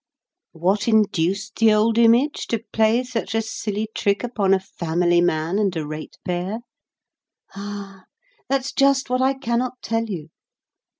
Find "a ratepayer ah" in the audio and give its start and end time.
5.77-8.05